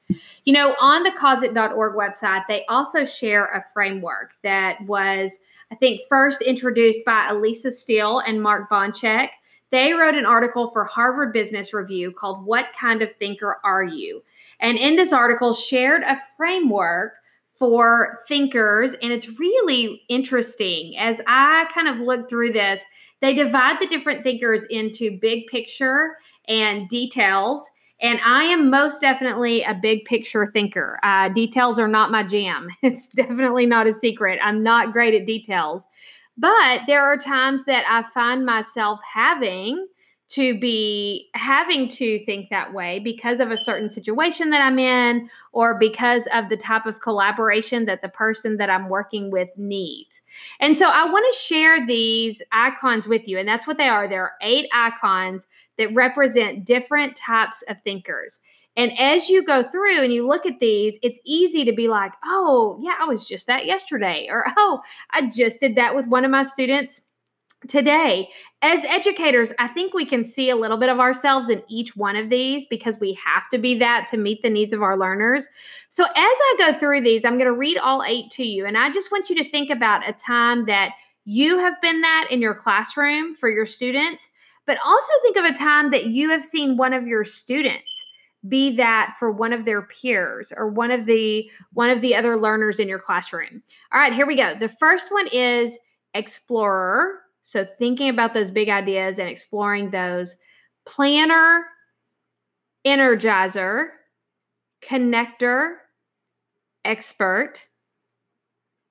You 0.45 0.53
know, 0.53 0.75
on 0.81 1.05
the 1.05 1.13
causeit.org 1.13 1.95
website, 1.95 2.43
they 2.49 2.65
also 2.69 3.05
share 3.05 3.47
a 3.55 3.63
framework 3.73 4.35
that 4.43 4.85
was, 4.85 5.39
I 5.71 5.77
think, 5.77 6.01
first 6.09 6.43
introduced 6.43 7.05
by 7.07 7.29
Elisa 7.31 7.71
Steele 7.71 8.19
and 8.19 8.43
Mark 8.43 8.69
Bonchek. 8.69 9.29
They 9.71 9.93
wrote 9.93 10.17
an 10.17 10.27
article 10.27 10.71
for 10.73 10.83
Harvard 10.83 11.33
Business 11.33 11.73
Review 11.73 12.11
called 12.11 12.45
What 12.45 12.67
Kind 12.77 13.01
of 13.01 13.13
Thinker 13.13 13.59
Are 13.63 13.85
You? 13.85 14.25
And 14.59 14.77
in 14.77 14.97
this 14.97 15.13
article, 15.13 15.55
shared 15.55 16.03
a 16.03 16.19
framework 16.37 17.19
for 17.59 18.19
thinkers. 18.29 18.93
And 19.03 19.13
it's 19.13 19.39
really 19.39 20.03
interesting 20.09 20.97
as 20.99 21.21
I 21.27 21.67
kind 21.73 21.89
of 21.89 21.99
look 21.99 22.29
through 22.29 22.53
this. 22.53 22.83
They 23.21 23.35
divide 23.35 23.81
the 23.81 23.87
different 23.87 24.23
thinkers 24.23 24.65
into 24.69 25.19
big 25.21 25.47
picture 25.47 26.17
and 26.49 26.89
details. 26.89 27.67
And 28.01 28.21
I 28.25 28.45
am 28.45 28.69
most 28.69 29.01
definitely 29.01 29.63
a 29.63 29.73
big 29.75 30.05
picture 30.05 30.45
thinker. 30.45 31.01
Uh, 31.03 31.31
details 31.31 31.79
are 31.79 31.89
not 31.89 32.11
my 32.11 32.23
jam. 32.23 32.69
It's 32.83 33.09
definitely 33.09 33.65
not 33.65 33.87
a 33.87 33.93
secret. 33.93 34.39
I'm 34.43 34.63
not 34.63 34.93
great 34.93 35.15
at 35.15 35.27
details. 35.27 35.87
But 36.37 36.83
there 36.87 37.03
are 37.03 37.17
times 37.17 37.65
that 37.65 37.85
I 37.89 38.03
find 38.03 38.45
myself 38.45 39.01
having 39.15 39.87
to 40.29 40.59
be 40.59 41.29
having 41.35 41.89
to 41.89 42.19
think 42.25 42.51
that 42.51 42.75
way 42.75 42.99
because 42.99 43.39
of 43.39 43.51
a 43.53 43.57
certain 43.57 43.89
situation 43.89 44.51
that 44.51 44.61
I'm 44.61 44.79
in 44.79 45.31
or 45.53 45.79
because 45.79 46.27
of 46.35 46.49
the 46.49 46.57
type 46.57 46.85
of 46.85 47.01
collaboration 47.01 47.85
that 47.85 48.03
the 48.03 48.09
person 48.09 48.57
that 48.57 48.69
I'm 48.69 48.89
working 48.89 49.31
with 49.31 49.49
needs. 49.57 50.21
And 50.59 50.77
so 50.77 50.89
I 50.89 51.05
want 51.05 51.25
to 51.33 51.39
share 51.39 51.87
these 51.87 52.43
icons 52.51 53.07
with 53.07 53.29
you. 53.29 53.39
And 53.39 53.49
that's 53.49 53.67
what 53.67 53.79
they 53.79 53.89
are. 53.89 54.09
There 54.09 54.25
are 54.25 54.33
eight 54.43 54.69
icons 54.75 55.47
that 55.79 55.95
represent 55.95 56.65
different 56.65 57.15
types 57.15 57.63
of 57.69 57.81
thinkers. 57.83 58.41
And 58.77 58.93
as 58.99 59.31
you 59.31 59.43
go 59.43 59.63
through 59.63 60.03
and 60.03 60.13
you 60.13 60.27
look 60.27 60.45
at 60.45 60.61
these, 60.61 60.99
it's 61.03 61.19
easy 61.25 61.65
to 61.65 61.73
be 61.73 61.89
like, 61.89 62.13
oh, 62.25 62.79
yeah, 62.83 62.95
I 63.01 63.05
was 63.07 63.27
just 63.27 63.47
that 63.47 63.65
yesterday. 63.65 64.27
Or, 64.29 64.45
oh, 64.57 64.81
I 65.13 65.31
just 65.31 65.61
did 65.61 65.77
that 65.77 65.95
with 65.95 66.07
one 66.07 66.25
of 66.25 66.31
my 66.31 66.43
students 66.43 67.01
today 67.67 68.29
as 68.63 68.85
educators 68.85 69.53
i 69.59 69.69
think 69.69 69.95
we 69.95 70.05
can 70.05 70.25
see 70.25 70.51
a 70.51 70.57
little 70.57 70.79
bit 70.79 70.89
of 70.89 70.99
ourselves 70.99 71.49
in 71.49 71.63
each 71.69 71.97
one 71.97 72.17
of 72.17 72.31
these 72.31 72.67
because 72.67 72.99
we 73.01 73.13
have 73.15 73.49
to 73.49 73.59
be 73.59 73.79
that 73.79 74.07
to 74.11 74.17
meet 74.17 74.43
the 74.43 74.51
needs 74.51 74.73
of 74.73 74.83
our 74.83 74.97
learners. 74.97 75.49
So 75.91 76.05
as 76.05 76.13
i 76.15 76.55
go 76.59 76.79
through 76.79 77.03
these 77.03 77.25
i'm 77.25 77.39
going 77.39 77.51
to 77.51 77.53
read 77.53 77.79
all 77.79 78.03
eight 78.03 78.31
to 78.33 78.45
you 78.45 78.67
and 78.67 78.77
i 78.77 78.91
just 78.91 79.11
want 79.13 79.31
you 79.31 79.37
to 79.37 79.51
think 79.51 79.71
about 79.71 80.09
a 80.09 80.13
time 80.13 80.67
that 80.67 80.93
you 81.25 81.59
have 81.59 81.81
been 81.83 82.01
that 82.03 82.29
in 82.31 82.41
your 82.41 82.55
classroom 82.55 83.35
for 83.37 83.49
your 83.49 83.67
students 83.67 84.31
but 84.67 84.79
also 84.85 85.13
think 85.23 85.37
of 85.37 85.45
a 85.45 85.55
time 85.55 85.91
that 85.93 86.07
you 86.07 86.29
have 86.29 86.43
seen 86.43 86.77
one 86.77 86.93
of 86.93 87.07
your 87.07 87.25
students 87.25 88.05
be 88.49 88.77
that 88.77 89.15
for 89.19 89.31
one 89.33 89.53
of 89.53 89.65
their 89.65 89.83
peers 89.83 90.53
or 90.57 90.69
one 90.69 90.91
of 90.91 91.07
the 91.07 91.51
one 91.73 91.91
of 91.91 92.01
the 92.01 92.15
other 92.15 92.37
learners 92.37 92.79
in 92.79 92.89
your 92.89 92.99
classroom. 92.99 93.63
All 93.93 94.01
right 94.01 94.13
here 94.13 94.27
we 94.27 94.37
go. 94.37 94.55
The 94.59 94.69
first 94.69 95.13
one 95.13 95.29
is 95.33 95.79
explorer 96.15 97.21
so, 97.47 97.65
thinking 97.65 98.09
about 98.09 98.35
those 98.35 98.51
big 98.51 98.69
ideas 98.69 99.21
and 99.21 99.29
exploring 99.29 99.91
those. 99.91 100.35
Planner, 100.85 101.65
energizer, 102.85 103.91
connector, 104.83 105.75
expert, 106.85 107.65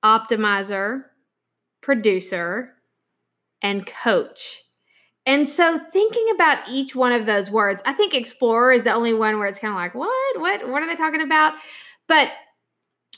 optimizer, 0.02 1.02
producer, 1.82 2.72
and 3.60 3.84
coach. 3.84 4.62
And 5.26 5.46
so 5.46 5.78
thinking 5.92 6.26
about 6.34 6.66
each 6.66 6.96
one 6.96 7.12
of 7.12 7.26
those 7.26 7.50
words, 7.50 7.82
I 7.84 7.92
think 7.92 8.14
explorer 8.14 8.72
is 8.72 8.84
the 8.84 8.94
only 8.94 9.12
one 9.12 9.38
where 9.38 9.48
it's 9.48 9.58
kind 9.58 9.72
of 9.72 9.76
like, 9.76 9.94
what? 9.94 10.40
What 10.40 10.66
what 10.66 10.82
are 10.82 10.86
they 10.88 10.96
talking 10.96 11.20
about? 11.20 11.52
But 12.08 12.30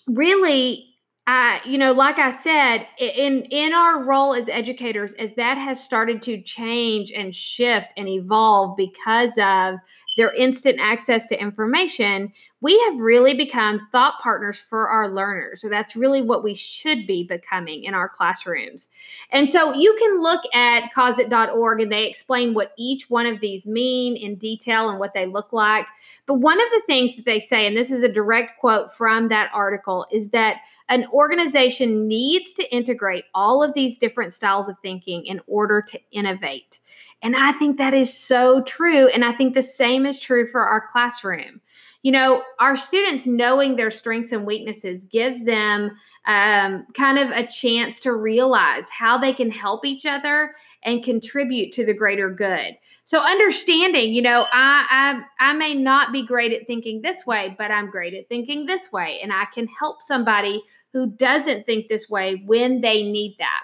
really 0.09 0.97
I, 1.31 1.61
you 1.67 1.77
know, 1.77 1.93
like 1.93 2.19
I 2.19 2.31
said, 2.31 2.87
in 2.99 3.43
in 3.51 3.75
our 3.75 4.03
role 4.03 4.33
as 4.33 4.49
educators, 4.49 5.13
as 5.13 5.35
that 5.35 5.59
has 5.59 5.79
started 5.79 6.23
to 6.23 6.41
change 6.41 7.13
and 7.13 7.37
shift 7.37 7.93
and 7.99 8.09
evolve 8.09 8.79
because 8.79 9.37
of 9.37 9.75
their 10.19 10.35
instant 10.35 10.79
access 10.81 11.29
to 11.29 11.41
information, 11.41 12.33
we 12.61 12.77
have 12.87 12.99
really 12.99 13.35
become 13.35 13.87
thought 13.93 14.15
partners 14.21 14.59
for 14.59 14.89
our 14.89 15.09
learners. 15.09 15.61
So 15.61 15.69
that's 15.69 15.95
really 15.95 16.23
what 16.23 16.43
we 16.43 16.55
should 16.55 17.07
be 17.07 17.23
becoming 17.23 17.85
in 17.85 17.95
our 17.95 18.09
classrooms. 18.09 18.89
And 19.31 19.49
so 19.49 19.73
you 19.75 19.97
can 19.97 20.21
look 20.21 20.43
at 20.53 20.91
causeit.org 20.93 21.81
and 21.81 21.93
they 21.93 22.07
explain 22.07 22.53
what 22.53 22.73
each 22.77 23.09
one 23.09 23.27
of 23.27 23.39
these 23.39 23.65
mean 23.65 24.17
in 24.17 24.35
detail 24.35 24.91
and 24.91 24.99
what 24.99 25.15
they 25.15 25.25
look 25.25 25.53
like. 25.53 25.87
But 26.27 26.35
one 26.35 26.61
of 26.61 26.69
the 26.73 26.83
things 26.89 27.15
that 27.15 27.25
they 27.25 27.39
say, 27.39 27.65
and 27.65 27.77
this 27.77 27.93
is 27.93 28.03
a 28.03 28.13
direct 28.13 28.59
quote 28.59 28.93
from 28.93 29.29
that 29.29 29.51
article, 29.55 30.05
is 30.11 30.31
that 30.31 30.57
an 30.89 31.07
organization 31.13 32.09
needs 32.09 32.55
to 32.55 32.75
integrate 32.75 33.27
all 33.35 33.63
of 33.63 33.75
these 33.75 33.99
different 33.99 34.35
styles 34.35 34.69
of 34.69 34.79
thinking 34.81 35.25
in 35.27 35.41
order 35.47 35.81
to 35.81 36.01
innovate. 36.11 36.81
And 37.23 37.37
I 37.37 37.53
think 37.53 37.79
that 37.79 37.95
is 37.95 38.17
so 38.17 38.63
true. 38.63 39.09
And 39.09 39.25
I 39.25 39.33
think 39.33 39.55
the 39.55 39.63
same 39.63 40.07
is 40.07 40.21
true 40.21 40.47
for 40.47 40.63
our 40.63 40.81
classroom. 40.81 41.61
You 42.03 42.13
know, 42.13 42.43
our 42.61 42.77
students 42.77 43.27
knowing 43.27 43.75
their 43.75 43.91
strengths 43.91 44.31
and 44.31 44.47
weaknesses 44.47 45.05
gives 45.05 45.45
them 45.45 45.91
um, 46.27 46.87
kind 46.95 47.19
of 47.19 47.31
a 47.31 47.47
chance 47.47 47.99
to 48.01 48.15
realize 48.15 48.89
how 48.91 49.19
they 49.19 49.33
can 49.33 49.51
help 49.51 49.85
each 49.85 50.07
other 50.07 50.55
and 50.85 51.03
contribute 51.03 51.73
to 51.73 51.85
the 51.85 51.95
greater 51.95 52.31
good. 52.31 52.77
So 53.05 53.21
understanding, 53.21 54.13
you 54.13 54.21
know, 54.21 54.47
I, 54.53 55.23
I 55.41 55.51
I 55.51 55.53
may 55.55 55.75
not 55.75 56.13
be 56.13 56.27
great 56.27 56.53
at 56.53 56.67
thinking 56.67 57.01
this 57.01 57.25
way, 57.25 57.55
but 57.59 57.71
I'm 57.71 57.91
great 57.91 58.13
at 58.13 58.29
thinking 58.29 58.67
this 58.67 58.93
way, 58.93 59.19
and 59.23 59.33
I 59.33 59.47
can 59.47 59.67
help 59.67 60.03
somebody 60.03 60.63
who 60.93 61.11
doesn't 61.13 61.65
think 61.65 61.89
this 61.89 62.11
way 62.11 62.43
when 62.45 62.83
they 62.83 63.03
need 63.03 63.37
that. 63.39 63.63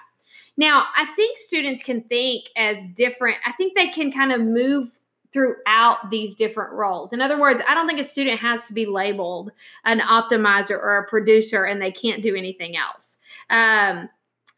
Now, 0.57 0.85
I 0.95 1.05
think 1.15 1.37
students 1.37 1.83
can 1.83 2.01
think 2.03 2.45
as 2.55 2.83
different. 2.95 3.37
I 3.45 3.51
think 3.53 3.75
they 3.75 3.89
can 3.89 4.11
kind 4.11 4.31
of 4.31 4.41
move 4.41 4.89
throughout 5.33 6.09
these 6.11 6.33
different 6.33 6.71
roles. 6.71 7.11
In 7.11 7.19
other 7.19 7.37
words, 7.37 7.61
I 7.67 7.73
don't 7.73 7.87
think 7.87 7.99
a 7.99 8.05
student 8.05 8.39
has 8.39 8.63
to 8.65 8.73
be 8.73 8.85
labeled 8.85 9.51
an 9.83 9.99
optimizer 9.99 10.71
or 10.71 10.97
a 10.97 11.07
producer 11.09 11.65
and 11.65 11.81
they 11.81 11.91
can't 11.91 12.23
do 12.23 12.35
anything 12.35 12.77
else. 12.77 13.17
Um, 13.49 14.09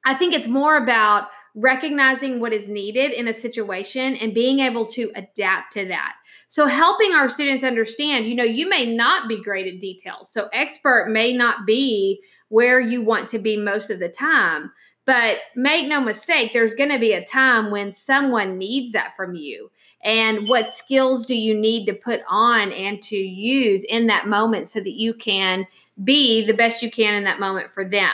I 0.05 0.13
think 0.13 0.35
it's 0.35 0.47
more 0.47 0.77
about 0.77 1.29
recognizing 1.55 2.39
what 2.39 2.53
is 2.53 2.69
needed 2.69 3.11
in 3.11 3.27
a 3.27 3.33
situation 3.33 4.15
and 4.17 4.35
being 4.35 4.59
able 4.59 4.85
to 4.85 5.11
adapt 5.15 5.73
to 5.73 5.85
that. 5.87 6.13
So, 6.47 6.67
helping 6.67 7.13
our 7.13 7.27
students 7.27 7.63
understand, 7.63 8.27
you 8.27 8.35
know, 8.35 8.43
you 8.43 8.69
may 8.69 8.85
not 8.85 9.27
be 9.27 9.41
great 9.41 9.65
at 9.67 9.81
details. 9.81 10.31
So, 10.31 10.47
expert 10.53 11.09
may 11.09 11.33
not 11.33 11.65
be 11.65 12.21
where 12.49 12.79
you 12.79 13.03
want 13.03 13.27
to 13.29 13.39
be 13.39 13.57
most 13.57 13.89
of 13.89 13.99
the 13.99 14.09
time. 14.09 14.71
But 15.07 15.37
make 15.55 15.87
no 15.87 16.01
mistake, 16.01 16.51
there's 16.51 16.75
going 16.75 16.91
to 16.91 16.99
be 16.99 17.13
a 17.13 17.23
time 17.23 17.71
when 17.71 17.93
someone 17.93 18.57
needs 18.57 18.91
that 18.91 19.15
from 19.15 19.35
you. 19.35 19.71
And 20.03 20.49
what 20.49 20.69
skills 20.69 21.25
do 21.25 21.33
you 21.33 21.57
need 21.57 21.85
to 21.85 21.93
put 21.93 22.19
on 22.27 22.73
and 22.73 23.01
to 23.03 23.15
use 23.15 23.85
in 23.85 24.07
that 24.07 24.27
moment 24.27 24.69
so 24.69 24.81
that 24.81 24.99
you 24.99 25.13
can 25.13 25.65
be 26.03 26.45
the 26.45 26.53
best 26.53 26.83
you 26.83 26.91
can 26.91 27.15
in 27.15 27.23
that 27.23 27.39
moment 27.39 27.71
for 27.71 27.85
them? 27.85 28.11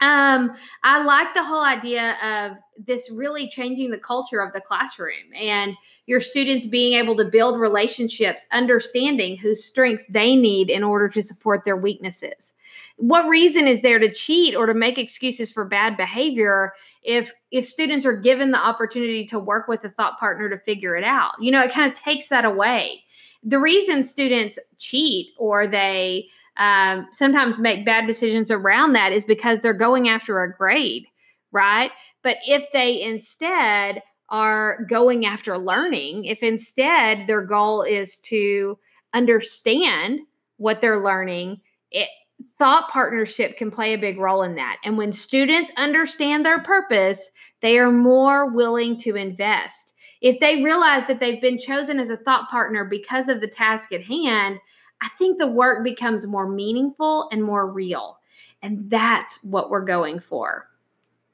Um, 0.00 0.56
I 0.82 1.04
like 1.04 1.34
the 1.34 1.44
whole 1.44 1.62
idea 1.62 2.16
of 2.22 2.56
this 2.86 3.10
really 3.10 3.48
changing 3.48 3.90
the 3.90 3.98
culture 3.98 4.40
of 4.40 4.52
the 4.54 4.60
classroom 4.60 5.34
and 5.36 5.74
your 6.06 6.20
students 6.20 6.66
being 6.66 6.94
able 6.94 7.16
to 7.18 7.26
build 7.26 7.60
relationships, 7.60 8.46
understanding 8.50 9.36
whose 9.36 9.62
strengths 9.62 10.06
they 10.06 10.34
need 10.36 10.70
in 10.70 10.82
order 10.82 11.08
to 11.10 11.22
support 11.22 11.66
their 11.66 11.76
weaknesses. 11.76 12.54
What 12.96 13.28
reason 13.28 13.68
is 13.68 13.82
there 13.82 13.98
to 13.98 14.10
cheat 14.10 14.56
or 14.56 14.66
to 14.66 14.74
make 14.74 14.96
excuses 14.96 15.52
for 15.52 15.64
bad 15.64 15.96
behavior 15.96 16.72
if 17.02 17.32
if 17.50 17.66
students 17.66 18.06
are 18.06 18.16
given 18.16 18.50
the 18.50 18.58
opportunity 18.58 19.26
to 19.26 19.38
work 19.38 19.68
with 19.68 19.84
a 19.84 19.90
thought 19.90 20.18
partner 20.18 20.48
to 20.48 20.58
figure 20.58 20.96
it 20.96 21.04
out? 21.04 21.32
You 21.40 21.52
know, 21.52 21.62
it 21.62 21.72
kind 21.72 21.90
of 21.90 21.98
takes 21.98 22.28
that 22.28 22.44
away. 22.44 23.04
The 23.42 23.58
reason 23.58 24.02
students 24.02 24.58
cheat 24.78 25.30
or 25.36 25.66
they 25.66 26.28
um, 26.60 27.08
sometimes 27.10 27.58
make 27.58 27.86
bad 27.86 28.06
decisions 28.06 28.50
around 28.50 28.92
that 28.92 29.12
is 29.12 29.24
because 29.24 29.60
they're 29.60 29.72
going 29.72 30.08
after 30.08 30.42
a 30.42 30.54
grade, 30.54 31.06
right? 31.52 31.90
But 32.22 32.36
if 32.46 32.70
they 32.72 33.00
instead 33.00 34.02
are 34.28 34.84
going 34.88 35.24
after 35.24 35.58
learning, 35.58 36.26
if 36.26 36.42
instead 36.42 37.26
their 37.26 37.42
goal 37.42 37.82
is 37.82 38.18
to 38.18 38.78
understand 39.14 40.20
what 40.58 40.82
they're 40.82 41.02
learning, 41.02 41.62
it, 41.90 42.08
thought 42.58 42.90
partnership 42.90 43.56
can 43.56 43.70
play 43.70 43.94
a 43.94 43.98
big 43.98 44.18
role 44.18 44.42
in 44.42 44.54
that. 44.54 44.76
And 44.84 44.98
when 44.98 45.12
students 45.12 45.70
understand 45.78 46.44
their 46.44 46.60
purpose, 46.60 47.30
they 47.62 47.78
are 47.78 47.90
more 47.90 48.50
willing 48.50 48.98
to 49.00 49.16
invest 49.16 49.94
if 50.20 50.38
they 50.40 50.62
realize 50.62 51.06
that 51.06 51.18
they've 51.18 51.40
been 51.40 51.58
chosen 51.58 51.98
as 51.98 52.10
a 52.10 52.16
thought 52.18 52.50
partner 52.50 52.84
because 52.84 53.28
of 53.28 53.40
the 53.40 53.48
task 53.48 53.92
at 53.92 54.02
hand, 54.02 54.58
I 55.02 55.08
think 55.10 55.38
the 55.38 55.50
work 55.50 55.84
becomes 55.84 56.26
more 56.26 56.48
meaningful 56.48 57.28
and 57.32 57.42
more 57.42 57.70
real. 57.70 58.18
And 58.62 58.90
that's 58.90 59.42
what 59.42 59.70
we're 59.70 59.84
going 59.84 60.20
for. 60.20 60.68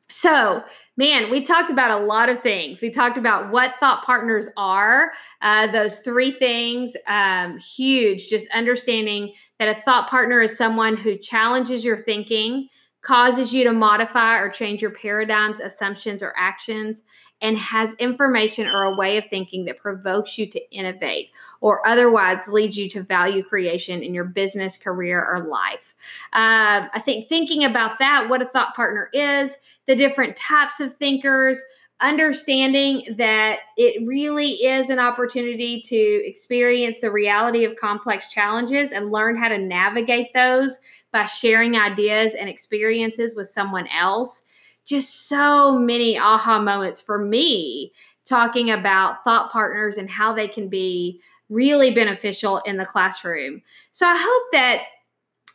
So, 0.08 0.62
man, 0.96 1.30
we 1.30 1.44
talked 1.44 1.68
about 1.68 1.90
a 1.90 2.04
lot 2.04 2.28
of 2.28 2.40
things. 2.40 2.80
We 2.80 2.90
talked 2.90 3.18
about 3.18 3.50
what 3.50 3.74
thought 3.80 4.04
partners 4.04 4.48
are, 4.56 5.10
uh, 5.42 5.70
those 5.72 5.98
three 5.98 6.30
things, 6.30 6.96
um, 7.08 7.58
huge, 7.58 8.28
just 8.28 8.48
understanding 8.54 9.34
that 9.58 9.68
a 9.68 9.80
thought 9.82 10.08
partner 10.08 10.40
is 10.40 10.56
someone 10.56 10.96
who 10.96 11.18
challenges 11.18 11.84
your 11.84 11.98
thinking, 11.98 12.68
causes 13.02 13.52
you 13.52 13.64
to 13.64 13.72
modify 13.72 14.38
or 14.38 14.48
change 14.48 14.80
your 14.80 14.90
paradigms, 14.92 15.60
assumptions, 15.60 16.22
or 16.22 16.32
actions, 16.36 17.02
and 17.42 17.58
has 17.58 17.94
information 17.94 18.66
or 18.66 18.84
a 18.84 18.94
way 18.94 19.18
of 19.18 19.24
thinking 19.28 19.64
that 19.66 19.78
provokes 19.78 20.38
you 20.38 20.46
to 20.46 20.70
innovate 20.70 21.30
or 21.60 21.86
otherwise 21.86 22.48
leads 22.48 22.76
you 22.76 22.88
to 22.88 23.02
value 23.02 23.42
creation 23.42 24.02
in 24.02 24.14
your 24.14 24.24
business, 24.24 24.78
career, 24.78 25.24
or 25.24 25.46
life. 25.46 25.94
Um, 26.32 26.88
I 26.92 27.00
think 27.04 27.28
thinking 27.28 27.64
about 27.64 27.98
that, 27.98 28.28
what 28.28 28.42
a 28.42 28.46
thought 28.46 28.74
partner 28.74 29.10
is, 29.12 29.56
the 29.86 29.96
different 29.96 30.36
types 30.36 30.80
of 30.80 30.96
thinkers, 30.96 31.60
understanding 32.00 33.14
that 33.16 33.60
it 33.76 34.06
really 34.06 34.52
is 34.64 34.90
an 34.90 34.98
opportunity 34.98 35.80
to 35.80 35.96
experience 36.26 37.00
the 37.00 37.10
reality 37.10 37.64
of 37.64 37.76
complex 37.76 38.28
challenges 38.28 38.92
and 38.92 39.10
learn 39.10 39.36
how 39.36 39.48
to 39.48 39.58
navigate 39.58 40.32
those 40.34 40.78
by 41.10 41.24
sharing 41.24 41.76
ideas 41.76 42.34
and 42.34 42.48
experiences 42.48 43.34
with 43.34 43.48
someone 43.48 43.86
else. 43.88 44.42
Just 44.86 45.28
so 45.28 45.78
many 45.78 46.18
aha 46.18 46.60
moments 46.60 47.00
for 47.00 47.18
me 47.18 47.92
talking 48.24 48.70
about 48.70 49.22
thought 49.24 49.52
partners 49.52 49.98
and 49.98 50.10
how 50.10 50.32
they 50.32 50.48
can 50.48 50.68
be 50.68 51.20
really 51.48 51.92
beneficial 51.92 52.58
in 52.60 52.76
the 52.76 52.86
classroom. 52.86 53.62
So 53.92 54.06
I 54.06 54.16
hope 54.16 54.52
that 54.52 54.82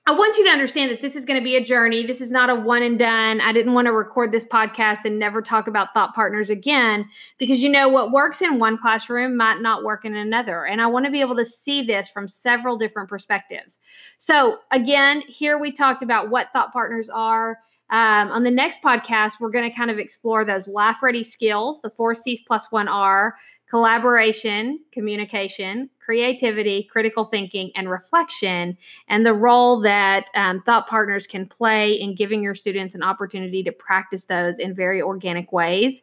I 0.07 0.13
want 0.13 0.35
you 0.35 0.43
to 0.45 0.49
understand 0.49 0.89
that 0.89 1.03
this 1.03 1.15
is 1.15 1.25
going 1.25 1.39
to 1.39 1.43
be 1.43 1.55
a 1.55 1.63
journey. 1.63 2.07
This 2.07 2.21
is 2.21 2.31
not 2.31 2.49
a 2.49 2.55
one 2.55 2.81
and 2.81 2.97
done. 2.97 3.39
I 3.39 3.53
didn't 3.53 3.73
want 3.73 3.85
to 3.85 3.91
record 3.91 4.31
this 4.31 4.43
podcast 4.43 5.05
and 5.05 5.19
never 5.19 5.43
talk 5.43 5.67
about 5.67 5.93
thought 5.93 6.15
partners 6.15 6.49
again 6.49 7.07
because 7.37 7.61
you 7.61 7.69
know 7.69 7.87
what 7.87 8.11
works 8.11 8.41
in 8.41 8.57
one 8.57 8.79
classroom 8.79 9.37
might 9.37 9.61
not 9.61 9.83
work 9.83 10.03
in 10.03 10.15
another. 10.15 10.65
And 10.65 10.81
I 10.81 10.87
want 10.87 11.05
to 11.05 11.11
be 11.11 11.21
able 11.21 11.35
to 11.35 11.45
see 11.45 11.83
this 11.83 12.09
from 12.09 12.27
several 12.27 12.79
different 12.79 13.09
perspectives. 13.09 13.77
So, 14.17 14.57
again, 14.71 15.21
here 15.27 15.59
we 15.59 15.71
talked 15.71 16.01
about 16.01 16.29
what 16.29 16.51
thought 16.51 16.73
partners 16.73 17.07
are. 17.07 17.59
Um, 17.91 18.31
on 18.31 18.43
the 18.43 18.51
next 18.51 18.81
podcast, 18.81 19.33
we're 19.39 19.51
going 19.51 19.69
to 19.69 19.75
kind 19.75 19.91
of 19.91 19.99
explore 19.99 20.45
those 20.45 20.67
life 20.67 21.03
ready 21.03 21.23
skills, 21.23 21.81
the 21.81 21.89
four 21.89 22.13
C's 22.13 22.41
plus 22.47 22.71
one 22.71 22.87
R 22.87 23.35
collaboration, 23.71 24.81
communication, 24.91 25.89
creativity, 26.11 26.83
critical 26.91 27.23
thinking, 27.25 27.71
and 27.73 27.89
reflection, 27.89 28.77
and 29.07 29.25
the 29.25 29.33
role 29.33 29.79
that 29.79 30.25
um, 30.35 30.61
thought 30.63 30.87
partners 30.87 31.25
can 31.25 31.45
play 31.45 31.93
in 31.93 32.13
giving 32.13 32.43
your 32.43 32.53
students 32.53 32.95
an 32.95 33.01
opportunity 33.01 33.63
to 33.63 33.71
practice 33.71 34.25
those 34.25 34.59
in 34.59 34.75
very 34.75 35.01
organic 35.01 35.53
ways. 35.53 36.01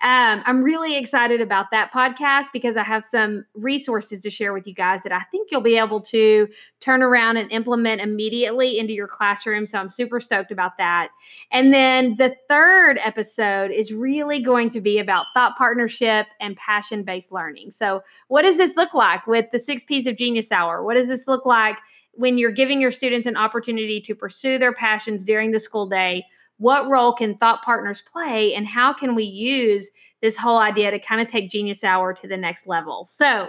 Um, 0.00 0.44
I'm 0.46 0.62
really 0.62 0.96
excited 0.96 1.40
about 1.40 1.72
that 1.72 1.92
podcast 1.92 2.52
because 2.52 2.76
I 2.76 2.84
have 2.84 3.04
some 3.04 3.44
resources 3.54 4.20
to 4.20 4.30
share 4.30 4.52
with 4.52 4.68
you 4.68 4.74
guys 4.74 5.02
that 5.02 5.10
I 5.10 5.22
think 5.32 5.50
you'll 5.50 5.60
be 5.60 5.76
able 5.76 6.00
to 6.02 6.46
turn 6.78 7.02
around 7.02 7.36
and 7.36 7.50
implement 7.50 8.00
immediately 8.00 8.78
into 8.78 8.92
your 8.92 9.08
classroom. 9.08 9.66
So 9.66 9.78
I'm 9.78 9.88
super 9.88 10.20
stoked 10.20 10.52
about 10.52 10.76
that. 10.78 11.08
And 11.50 11.74
then 11.74 12.14
the 12.16 12.36
third 12.48 13.00
episode 13.02 13.72
is 13.72 13.92
really 13.92 14.40
going 14.40 14.70
to 14.70 14.80
be 14.80 15.00
about 15.00 15.26
thought 15.34 15.56
partnership 15.56 16.28
and 16.38 16.54
passion 16.54 17.02
based 17.08 17.32
learning. 17.32 17.70
So, 17.70 18.02
what 18.28 18.42
does 18.42 18.58
this 18.58 18.76
look 18.76 18.92
like 18.92 19.26
with 19.26 19.46
the 19.50 19.58
six 19.58 19.82
P's 19.82 20.06
of 20.06 20.18
Genius 20.18 20.52
Hour? 20.52 20.84
What 20.84 20.94
does 20.94 21.08
this 21.08 21.26
look 21.26 21.46
like 21.46 21.78
when 22.12 22.36
you're 22.36 22.52
giving 22.52 22.82
your 22.82 22.92
students 22.92 23.26
an 23.26 23.36
opportunity 23.36 23.98
to 24.02 24.14
pursue 24.14 24.58
their 24.58 24.74
passions 24.74 25.24
during 25.24 25.50
the 25.50 25.58
school 25.58 25.88
day? 25.88 26.22
What 26.58 26.88
role 26.90 27.14
can 27.14 27.38
thought 27.38 27.62
partners 27.62 28.02
play, 28.12 28.54
and 28.54 28.66
how 28.66 28.92
can 28.92 29.14
we 29.14 29.24
use 29.24 29.90
this 30.20 30.36
whole 30.36 30.58
idea 30.58 30.90
to 30.90 30.98
kind 30.98 31.22
of 31.22 31.28
take 31.28 31.50
Genius 31.50 31.82
Hour 31.82 32.12
to 32.12 32.28
the 32.28 32.36
next 32.36 32.66
level? 32.66 33.06
So, 33.06 33.48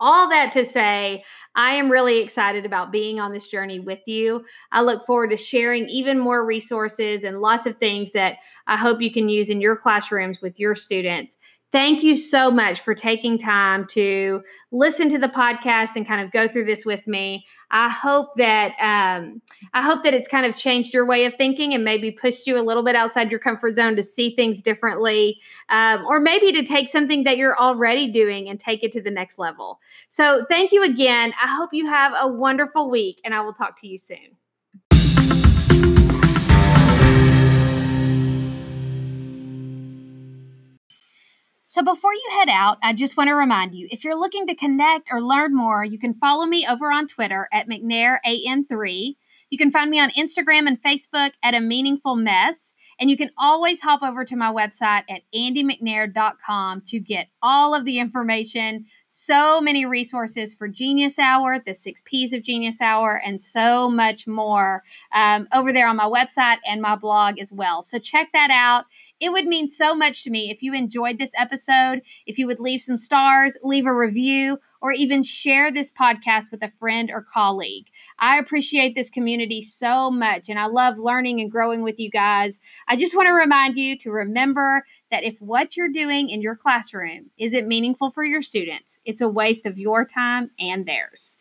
all 0.00 0.30
that 0.30 0.50
to 0.52 0.64
say, 0.64 1.22
I 1.54 1.74
am 1.74 1.90
really 1.90 2.20
excited 2.20 2.64
about 2.64 2.90
being 2.90 3.20
on 3.20 3.32
this 3.32 3.48
journey 3.48 3.80
with 3.80 4.00
you. 4.06 4.44
I 4.72 4.80
look 4.80 5.04
forward 5.04 5.30
to 5.30 5.36
sharing 5.36 5.88
even 5.88 6.18
more 6.18 6.44
resources 6.46 7.22
and 7.22 7.40
lots 7.40 7.66
of 7.66 7.76
things 7.76 8.12
that 8.12 8.38
I 8.66 8.76
hope 8.78 9.02
you 9.02 9.12
can 9.12 9.28
use 9.28 9.50
in 9.50 9.60
your 9.60 9.76
classrooms 9.76 10.40
with 10.40 10.58
your 10.58 10.74
students. 10.74 11.36
Thank 11.72 12.02
you 12.02 12.16
so 12.16 12.50
much 12.50 12.80
for 12.80 12.96
taking 12.96 13.38
time 13.38 13.86
to 13.90 14.42
listen 14.72 15.08
to 15.10 15.18
the 15.18 15.28
podcast 15.28 15.90
and 15.94 16.04
kind 16.04 16.20
of 16.20 16.32
go 16.32 16.48
through 16.48 16.64
this 16.64 16.84
with 16.84 17.06
me. 17.06 17.46
I 17.70 17.88
hope 17.88 18.30
that 18.38 18.72
um, 18.80 19.40
I 19.72 19.82
hope 19.82 20.02
that 20.02 20.12
it's 20.12 20.26
kind 20.26 20.44
of 20.44 20.56
changed 20.56 20.92
your 20.92 21.06
way 21.06 21.26
of 21.26 21.34
thinking 21.34 21.72
and 21.72 21.84
maybe 21.84 22.10
pushed 22.10 22.48
you 22.48 22.58
a 22.58 22.62
little 22.62 22.82
bit 22.82 22.96
outside 22.96 23.30
your 23.30 23.38
comfort 23.38 23.74
zone 23.74 23.94
to 23.94 24.02
see 24.02 24.34
things 24.34 24.62
differently, 24.62 25.38
um, 25.68 26.04
or 26.06 26.18
maybe 26.18 26.50
to 26.52 26.64
take 26.64 26.88
something 26.88 27.22
that 27.22 27.36
you're 27.36 27.56
already 27.56 28.10
doing 28.10 28.48
and 28.48 28.58
take 28.58 28.82
it 28.82 28.90
to 28.92 29.00
the 29.00 29.10
next 29.10 29.38
level. 29.38 29.78
So, 30.08 30.44
thank 30.48 30.72
you 30.72 30.82
again. 30.82 31.32
I 31.40 31.54
hope 31.54 31.70
you 31.72 31.86
have 31.86 32.12
a 32.20 32.26
wonderful 32.26 32.90
week, 32.90 33.20
and 33.24 33.32
I 33.32 33.42
will 33.42 33.54
talk 33.54 33.80
to 33.82 33.86
you 33.86 33.96
soon. 33.96 34.36
So 41.70 41.84
before 41.84 42.12
you 42.12 42.28
head 42.32 42.48
out, 42.48 42.78
I 42.82 42.92
just 42.92 43.16
want 43.16 43.28
to 43.28 43.34
remind 43.34 43.76
you 43.76 43.86
if 43.92 44.02
you're 44.02 44.18
looking 44.18 44.48
to 44.48 44.56
connect 44.56 45.06
or 45.08 45.22
learn 45.22 45.54
more, 45.54 45.84
you 45.84 46.00
can 46.00 46.14
follow 46.14 46.44
me 46.44 46.66
over 46.68 46.90
on 46.90 47.06
Twitter 47.06 47.48
at 47.52 47.68
McNairAN3. 47.68 49.14
You 49.50 49.58
can 49.58 49.70
find 49.70 49.88
me 49.88 50.00
on 50.00 50.10
Instagram 50.18 50.66
and 50.66 50.82
Facebook 50.82 51.30
at 51.44 51.54
A 51.54 51.60
Meaningful 51.60 52.16
Mess. 52.16 52.74
And 52.98 53.08
you 53.08 53.16
can 53.16 53.30
always 53.38 53.80
hop 53.80 54.02
over 54.02 54.24
to 54.26 54.36
my 54.36 54.52
website 54.52 55.04
at 55.08 55.22
andimcnair.com 55.34 56.82
to 56.86 56.98
get 56.98 57.28
all 57.40 57.74
of 57.74 57.86
the 57.86 57.98
information, 57.98 58.84
so 59.08 59.60
many 59.60 59.86
resources 59.86 60.52
for 60.52 60.68
Genius 60.68 61.18
Hour, 61.18 61.62
the 61.64 61.72
six 61.72 62.02
P's 62.04 62.34
of 62.34 62.42
Genius 62.42 62.80
Hour, 62.82 63.14
and 63.24 63.40
so 63.40 63.88
much 63.88 64.26
more 64.26 64.82
um, 65.14 65.48
over 65.54 65.72
there 65.72 65.88
on 65.88 65.96
my 65.96 66.04
website 66.04 66.58
and 66.66 66.82
my 66.82 66.94
blog 66.94 67.38
as 67.38 67.52
well. 67.52 67.82
So 67.82 67.98
check 67.98 68.28
that 68.34 68.50
out. 68.50 68.84
It 69.20 69.32
would 69.32 69.46
mean 69.46 69.68
so 69.68 69.94
much 69.94 70.24
to 70.24 70.30
me 70.30 70.50
if 70.50 70.62
you 70.62 70.72
enjoyed 70.72 71.18
this 71.18 71.32
episode, 71.38 72.00
if 72.26 72.38
you 72.38 72.46
would 72.46 72.58
leave 72.58 72.80
some 72.80 72.96
stars, 72.96 73.56
leave 73.62 73.86
a 73.86 73.94
review, 73.94 74.58
or 74.80 74.92
even 74.92 75.22
share 75.22 75.70
this 75.70 75.92
podcast 75.92 76.50
with 76.50 76.62
a 76.62 76.70
friend 76.70 77.10
or 77.10 77.20
colleague. 77.22 77.86
I 78.18 78.38
appreciate 78.38 78.94
this 78.94 79.10
community 79.10 79.60
so 79.60 80.10
much 80.10 80.48
and 80.48 80.58
I 80.58 80.66
love 80.66 80.98
learning 80.98 81.40
and 81.40 81.50
growing 81.50 81.82
with 81.82 82.00
you 82.00 82.10
guys. 82.10 82.58
I 82.88 82.96
just 82.96 83.14
want 83.14 83.26
to 83.26 83.32
remind 83.32 83.76
you 83.76 83.98
to 83.98 84.10
remember 84.10 84.84
that 85.10 85.24
if 85.24 85.38
what 85.40 85.76
you're 85.76 85.88
doing 85.88 86.30
in 86.30 86.40
your 86.40 86.56
classroom 86.56 87.30
isn't 87.38 87.68
meaningful 87.68 88.10
for 88.10 88.24
your 88.24 88.42
students, 88.42 89.00
it's 89.04 89.20
a 89.20 89.28
waste 89.28 89.66
of 89.66 89.78
your 89.78 90.04
time 90.04 90.50
and 90.58 90.86
theirs. 90.86 91.38